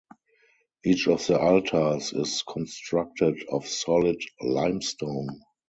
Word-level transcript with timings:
Each 0.83 1.07
of 1.07 1.27
the 1.27 1.39
altars 1.39 2.11
is 2.11 2.41
constructed 2.47 3.45
of 3.51 3.67
solid 3.67 4.17
limestone. 4.41 5.29